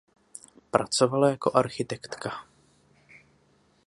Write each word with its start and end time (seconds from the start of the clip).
Pracovala 0.71 1.29
jako 1.29 1.51
architektka. 1.55 2.31